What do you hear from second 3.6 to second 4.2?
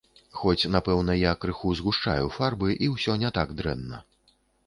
дрэнна.